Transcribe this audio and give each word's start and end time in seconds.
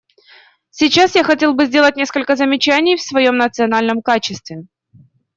Сейчас 0.71 1.13
я 1.13 1.23
хотел 1.23 1.53
бы 1.53 1.67
сделать 1.67 1.95
несколько 1.95 2.35
замечаний 2.35 2.95
в 2.95 3.03
своем 3.03 3.37
национальном 3.37 4.01
качестве. 4.01 4.63